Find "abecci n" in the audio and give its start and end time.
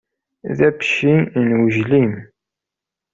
0.67-1.47